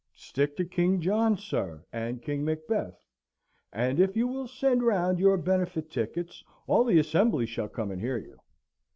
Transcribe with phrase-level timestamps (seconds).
[0.15, 2.99] Stick to King John, sir, and King Macbeth;
[3.71, 8.01] and if you will send round your benefit tickets, all the Assembly shall come and
[8.01, 8.39] hear you.